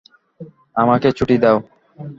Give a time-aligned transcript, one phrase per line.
[0.75, 1.57] আমাকে ছুটি দাও।